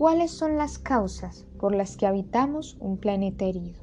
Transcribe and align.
¿Cuáles 0.00 0.30
son 0.30 0.56
las 0.56 0.78
causas 0.78 1.44
por 1.58 1.74
las 1.74 1.98
que 1.98 2.06
habitamos 2.06 2.78
un 2.80 2.96
planeta 2.96 3.44
herido? 3.44 3.82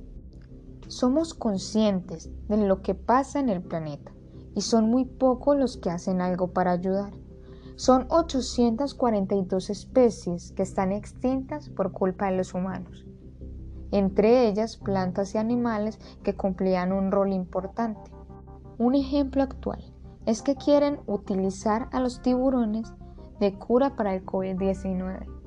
Somos 0.88 1.36
conscientes 1.36 2.32
de 2.48 2.58
lo 2.58 2.82
que 2.82 2.96
pasa 2.96 3.40
en 3.40 3.50
el 3.50 3.62
planeta 3.62 4.12
y 4.56 4.62
son 4.62 4.90
muy 4.90 5.06
pocos 5.06 5.56
los 5.56 5.78
que 5.78 5.92
hacen 5.92 6.20
algo 6.20 6.48
para 6.54 6.72
ayudar. 6.72 7.14
Son 7.76 8.08
842 8.10 9.70
especies 9.70 10.54
que 10.54 10.64
están 10.64 10.92
extintas 10.92 11.70
por 11.70 11.92
culpa 11.92 12.32
de 12.32 12.38
los 12.38 12.56
humanos, 12.56 13.06
entre 13.92 14.48
ellas 14.48 14.78
plantas 14.78 15.36
y 15.36 15.38
animales 15.38 16.00
que 16.24 16.36
cumplían 16.36 16.94
un 16.94 17.12
rol 17.12 17.32
importante. 17.32 18.10
Un 18.80 18.96
ejemplo 18.96 19.44
actual 19.44 19.94
es 20.26 20.42
que 20.42 20.56
quieren 20.56 21.00
utilizar 21.06 21.90
a 21.92 22.00
los 22.00 22.24
tiburones 22.24 22.92
de 23.40 23.54
cura 23.54 23.96
para 23.96 24.16
el 24.16 24.26
COVID-19, 24.26 25.38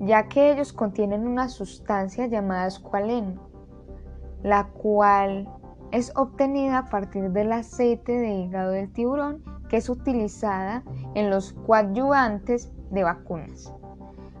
ya 0.00 0.28
que 0.28 0.50
ellos 0.50 0.72
contienen 0.72 1.28
una 1.28 1.48
sustancia 1.48 2.26
llamada 2.26 2.66
escualeno, 2.66 3.40
la 4.42 4.68
cual 4.68 5.48
es 5.92 6.12
obtenida 6.16 6.78
a 6.78 6.86
partir 6.86 7.30
del 7.30 7.52
aceite 7.52 8.12
de 8.12 8.34
hígado 8.34 8.70
del 8.72 8.92
tiburón 8.92 9.42
que 9.68 9.76
es 9.76 9.88
utilizada 9.88 10.82
en 11.14 11.30
los 11.30 11.52
coadyuvantes 11.52 12.72
de 12.90 13.04
vacunas. 13.04 13.72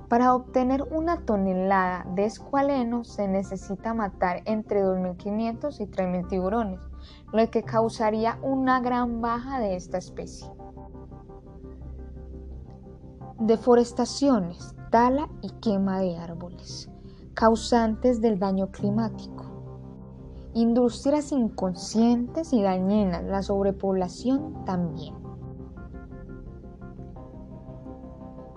Para 0.08 0.34
obtener 0.34 0.82
una 0.90 1.24
tonelada 1.24 2.04
de 2.16 2.24
escualeno 2.24 3.04
se 3.04 3.28
necesita 3.28 3.94
matar 3.94 4.42
entre 4.44 4.82
2.500 4.82 5.80
y 5.80 5.86
3.000 5.86 6.28
tiburones, 6.28 6.80
lo 7.32 7.48
que 7.48 7.62
causaría 7.62 8.38
una 8.42 8.80
gran 8.80 9.20
baja 9.20 9.60
de 9.60 9.76
esta 9.76 9.98
especie. 9.98 10.50
Deforestaciones, 13.38 14.74
tala 14.90 15.28
y 15.40 15.50
quema 15.60 16.00
de 16.00 16.18
árboles, 16.18 16.90
causantes 17.34 18.20
del 18.20 18.40
daño 18.40 18.72
climático. 18.72 19.44
Industrias 20.52 21.30
inconscientes 21.30 22.52
y 22.52 22.60
dañinas, 22.60 23.22
la 23.22 23.42
sobrepoblación 23.42 24.64
también. 24.64 25.14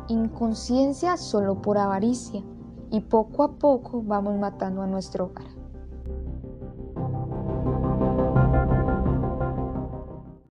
Inconsciencia 0.07 1.17
solo 1.17 1.61
por 1.61 1.77
avaricia 1.77 2.43
y 2.89 3.01
poco 3.01 3.43
a 3.43 3.51
poco 3.53 4.01
vamos 4.03 4.37
matando 4.39 4.81
a 4.81 4.87
nuestro 4.87 5.25
hogar. 5.25 5.62